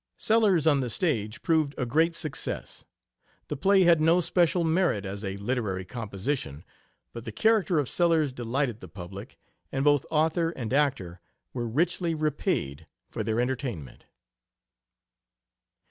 Sellers 0.17 0.65
on 0.65 0.79
the 0.79 0.89
stage 0.89 1.43
proved 1.43 1.75
a 1.77 1.85
great 1.85 2.15
success. 2.15 2.85
The 3.49 3.55
play 3.55 3.83
had 3.83 4.01
no 4.01 4.19
special 4.19 4.63
merit 4.63 5.05
as 5.05 5.23
a 5.23 5.37
literary 5.37 5.85
composition, 5.85 6.63
but 7.13 7.23
the 7.23 7.31
character 7.31 7.77
of 7.77 7.87
Sellers 7.87 8.33
delighted 8.33 8.79
the 8.79 8.87
public, 8.87 9.37
and 9.71 9.85
both 9.85 10.07
author 10.09 10.49
and 10.55 10.73
actor 10.73 11.21
were 11.53 11.67
richly 11.67 12.15
repaid 12.15 12.87
for 13.11 13.21
their 13.23 13.39
entertainment. 13.39 14.05